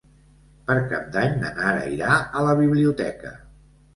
[0.69, 3.37] Per Cap d'Any na Nara irà a la biblioteca.